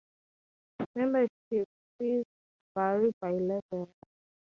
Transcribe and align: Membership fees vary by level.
Membership 0.95 1.67
fees 1.99 2.25
vary 2.73 3.11
by 3.21 3.33
level. 3.33 3.91